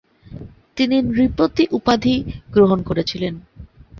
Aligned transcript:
তিনি 0.77 0.97
"নৃপতি" 1.07 1.63
উপাধি 1.77 2.15
গ্রহণ 2.53 2.79
করেছিলেন। 2.83 3.33